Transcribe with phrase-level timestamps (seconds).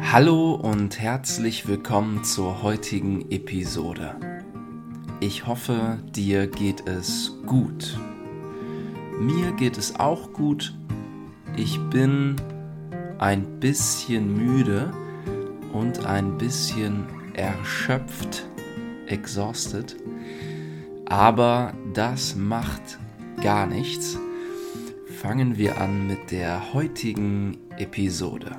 [0.00, 4.16] Hallo und herzlich willkommen zur heutigen Episode.
[5.20, 7.98] Ich hoffe, dir geht es gut.
[9.20, 10.74] Mir geht es auch gut.
[11.56, 12.36] Ich bin
[13.18, 14.92] ein bisschen müde
[15.74, 17.04] und ein bisschen
[17.34, 18.48] erschöpft,
[19.06, 19.96] exhausted.
[21.04, 22.98] Aber das macht
[23.42, 24.18] gar nichts.
[25.20, 28.56] Fangen wir an mit der heutigen Episode.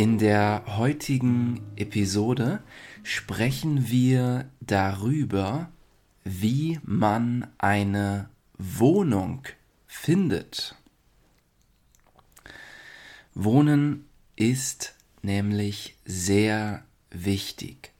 [0.00, 2.62] In der heutigen Episode
[3.02, 5.70] sprechen wir darüber,
[6.24, 9.42] wie man eine Wohnung
[9.86, 10.74] findet.
[13.34, 17.92] Wohnen ist nämlich sehr wichtig.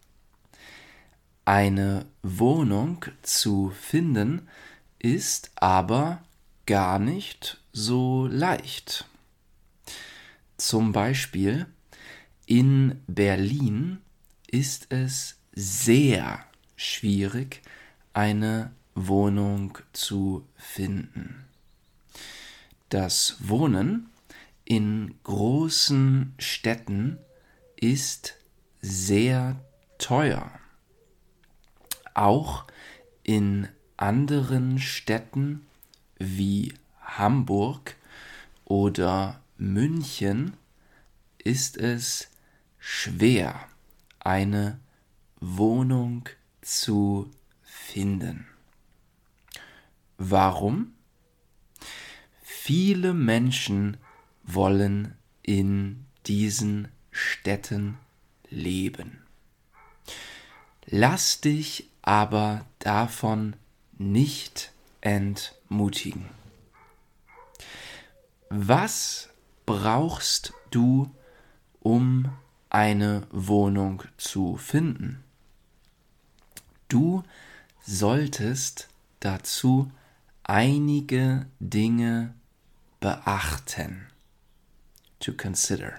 [1.45, 4.49] Eine Wohnung zu finden
[4.99, 6.23] ist aber
[6.65, 9.05] gar nicht so leicht.
[10.57, 11.67] Zum Beispiel
[12.51, 13.99] in Berlin
[14.49, 16.45] ist es sehr
[16.75, 17.63] schwierig,
[18.13, 21.45] eine Wohnung zu finden.
[22.89, 24.11] Das Wohnen
[24.65, 27.19] in großen Städten
[27.77, 28.35] ist
[28.83, 29.61] sehr
[29.99, 30.51] teuer.
[32.15, 32.65] Auch
[33.23, 35.65] in anderen Städten
[36.19, 37.95] wie Hamburg
[38.65, 40.55] oder München
[41.39, 42.30] ist es
[42.81, 43.69] schwer,
[44.19, 44.81] eine
[45.39, 46.29] Wohnung
[46.63, 47.31] zu
[47.63, 48.47] finden.
[50.19, 50.95] Warum?
[52.43, 53.97] Viele Menschen
[54.43, 57.97] wollen in diesen Städten
[58.49, 59.23] leben.
[60.87, 63.57] Lass dich aber davon
[63.97, 66.27] nicht entmutigen.
[68.49, 69.29] Was
[69.67, 71.15] brauchst du,
[71.81, 72.33] um
[72.71, 75.23] eine Wohnung zu finden.
[76.89, 77.23] Du
[77.85, 78.89] solltest
[79.21, 79.91] dazu
[80.45, 82.35] einige Dinge
[83.01, 84.07] beachten.
[85.19, 85.93] To consider.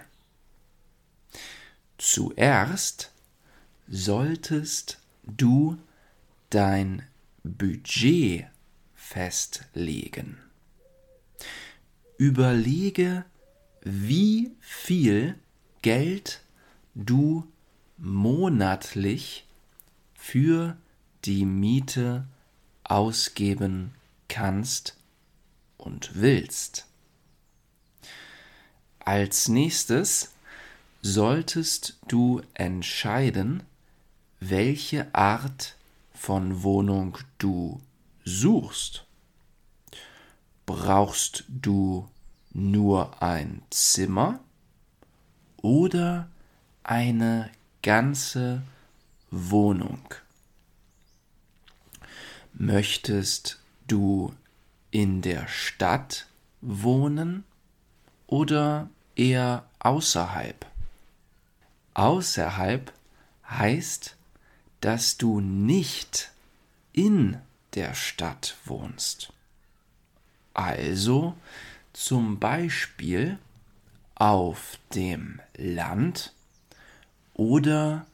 [1.98, 3.12] Zuerst
[3.88, 5.78] solltest du
[6.50, 7.04] dein
[7.44, 8.48] Budget
[8.96, 10.38] festlegen.
[12.18, 13.26] Überlege,
[13.84, 15.36] wie viel
[15.82, 16.42] Geld
[16.96, 17.48] du
[17.98, 19.46] monatlich
[20.16, 20.78] für
[21.26, 22.26] die Miete
[22.84, 23.94] ausgeben
[24.28, 24.98] kannst
[25.78, 26.88] und willst.
[29.00, 30.34] Als nächstes
[31.02, 33.64] solltest du entscheiden,
[34.40, 35.76] welche Art
[36.14, 37.82] von Wohnung du
[38.26, 39.06] suchst.
[40.66, 42.08] Brauchst du
[42.54, 44.40] nur ein Zimmer
[45.58, 46.30] oder
[46.84, 47.50] eine
[47.82, 48.62] ganze
[49.30, 50.14] Wohnung.
[52.54, 54.34] Möchtest du
[54.92, 56.28] in der Stadt
[56.62, 57.44] wohnen
[58.28, 60.66] oder eher außerhalb?
[61.94, 62.94] Außerhalb
[63.50, 64.16] heißt,
[64.82, 66.32] dass du nicht
[66.94, 67.38] in
[67.74, 69.32] der Stadt wohnst.
[70.54, 71.36] Also
[71.94, 73.40] zum Beispiel
[74.16, 76.34] auf dem Land
[77.34, 78.06] oder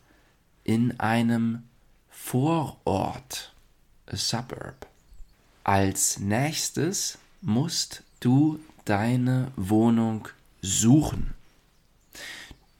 [0.63, 1.63] in einem
[2.09, 3.53] Vorort,
[4.05, 4.87] a suburb.
[5.63, 10.27] Als nächstes musst du deine Wohnung
[10.61, 11.33] suchen.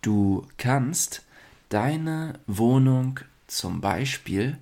[0.01, 1.23] Du kannst
[1.69, 4.57] deine Wohnung zum Beispiel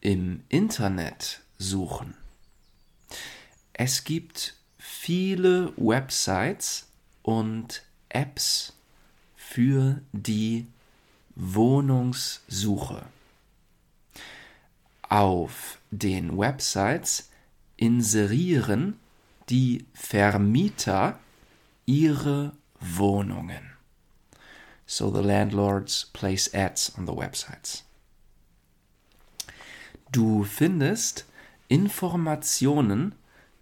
[0.00, 2.14] im Internet suchen.
[3.72, 6.86] Es gibt viele Websites
[7.22, 8.72] und Apps
[9.36, 10.66] für die
[11.36, 13.02] Wohnungssuche.
[15.02, 17.30] Auf den Websites
[17.76, 18.98] inserieren
[19.48, 21.18] die Vermieter
[21.84, 23.70] ihre Wohnungen.
[24.86, 27.84] So the landlords place ads on the websites.
[30.10, 31.26] Du findest
[31.68, 33.14] Informationen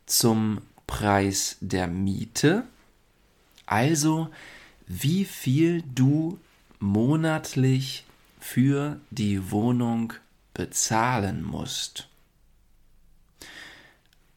[0.06, 2.64] zum Preis der Miete,
[3.66, 4.28] also
[4.87, 6.38] wie viel du
[6.84, 8.04] monatlich
[8.38, 10.12] für die Wohnung
[10.52, 12.08] bezahlen musst.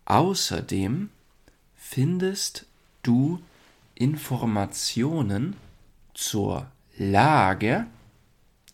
[0.05, 1.09] Außerdem
[1.75, 2.65] findest
[3.03, 3.41] du
[3.95, 5.57] Informationen
[6.13, 7.85] zur Lage,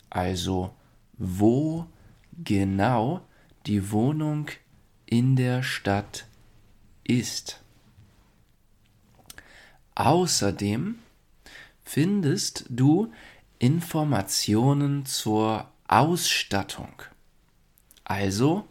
[0.08, 0.72] also
[1.18, 1.86] wo
[2.44, 3.26] genau
[3.66, 4.50] die Wohnung
[5.04, 6.26] in der Stadt
[7.02, 7.60] ist.
[9.96, 11.00] Außerdem
[11.82, 13.12] findest du
[13.64, 17.02] Informationen zur Ausstattung.
[18.04, 18.68] Also,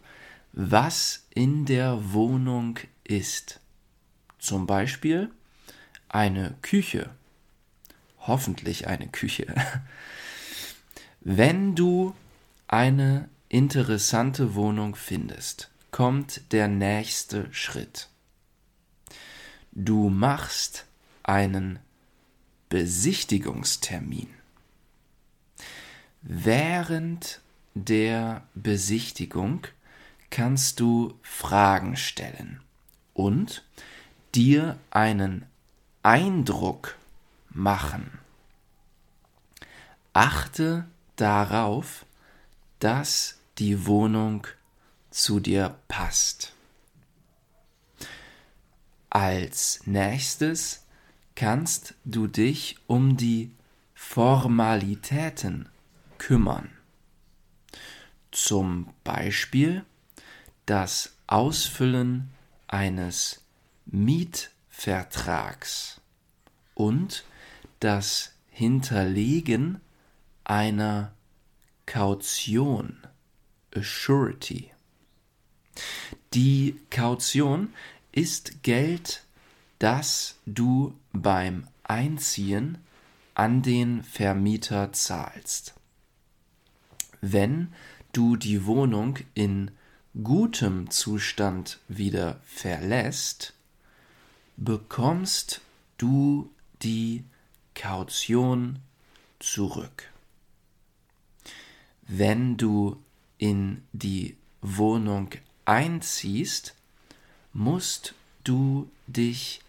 [0.52, 3.58] was in der Wohnung ist.
[4.38, 5.32] Zum Beispiel
[6.08, 7.10] eine Küche.
[8.20, 9.52] Hoffentlich eine Küche.
[11.22, 12.14] Wenn du
[12.68, 18.10] eine interessante Wohnung findest, kommt der nächste Schritt.
[19.72, 20.84] Du machst
[21.24, 21.80] einen
[22.68, 24.28] Besichtigungstermin.
[26.26, 27.42] Während
[27.74, 29.66] der Besichtigung
[30.30, 32.62] kannst du Fragen stellen
[33.12, 33.62] und
[34.34, 35.44] dir einen
[36.02, 36.96] Eindruck
[37.50, 38.18] machen.
[40.14, 40.86] Achte
[41.16, 42.06] darauf,
[42.78, 44.46] dass die Wohnung
[45.10, 46.54] zu dir passt.
[49.10, 50.86] Als nächstes
[51.34, 53.52] kannst du dich um die
[53.94, 55.68] Formalitäten
[56.24, 56.70] kümmern.
[58.30, 59.84] Zum Beispiel
[60.64, 62.30] das Ausfüllen
[62.66, 63.44] eines
[63.84, 66.00] Mietvertrags
[66.72, 67.26] und
[67.80, 69.82] das Hinterlegen
[70.44, 71.12] einer
[71.84, 73.06] Kaution,
[73.76, 74.70] a surety.
[76.32, 77.74] Die Kaution
[78.12, 79.26] ist Geld,
[79.78, 82.78] das du beim Einziehen
[83.34, 85.74] an den Vermieter zahlst.
[87.26, 87.72] Wenn
[88.12, 89.70] du die Wohnung in
[90.22, 93.54] gutem Zustand wieder verlässt,
[94.58, 95.62] bekommst
[95.96, 96.50] du
[96.82, 97.24] die
[97.74, 98.78] Kaution
[99.38, 100.12] zurück.
[102.02, 103.02] Wenn du
[103.38, 105.30] in die Wohnung
[105.64, 106.74] einziehst,
[107.54, 109.62] musst du dich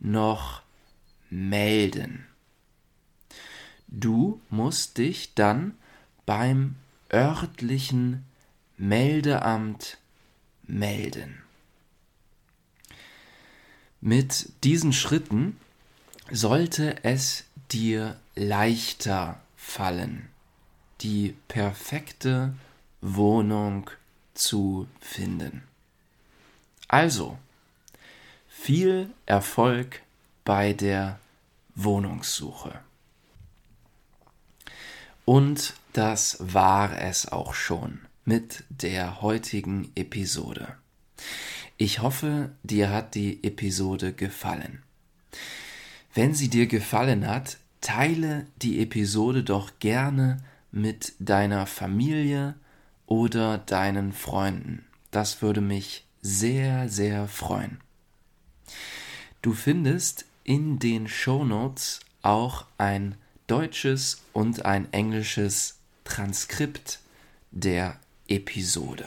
[0.00, 0.62] noch
[1.28, 2.26] melden.
[3.86, 5.76] Du musst dich dann
[6.24, 6.76] beim
[7.12, 8.24] örtlichen
[8.76, 9.98] Meldeamt
[10.62, 11.42] melden.
[14.00, 15.60] Mit diesen Schritten
[16.30, 20.28] sollte es dir leichter fallen,
[21.00, 22.54] die perfekte
[23.00, 23.90] Wohnung
[24.34, 25.62] zu finden.
[26.88, 27.38] Also,
[28.48, 30.02] viel Erfolg
[30.44, 31.18] bei der
[31.74, 32.80] Wohnungssuche.
[35.24, 40.76] Und das war es auch schon mit der heutigen Episode.
[41.76, 44.82] Ich hoffe, dir hat die Episode gefallen.
[46.14, 52.54] Wenn sie dir gefallen hat, teile die Episode doch gerne mit deiner Familie
[53.06, 54.84] oder deinen Freunden.
[55.10, 57.80] Das würde mich sehr, sehr freuen.
[59.42, 63.16] Du findest in den Shownotes auch ein
[63.46, 67.00] deutsches und ein englisches Transkript
[67.50, 67.96] der
[68.28, 69.04] Episode.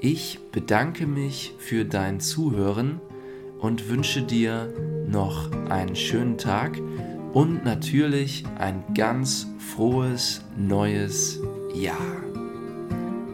[0.00, 3.00] Ich bedanke mich für dein Zuhören
[3.60, 4.72] und wünsche dir
[5.06, 6.78] noch einen schönen Tag
[7.32, 11.40] und natürlich ein ganz frohes neues
[11.74, 12.22] Jahr.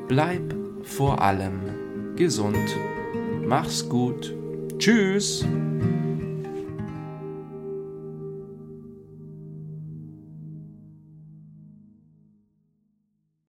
[0.06, 2.76] Bleib vor allem gesund.
[3.46, 4.34] Mach's gut.
[4.78, 5.44] Tschüss.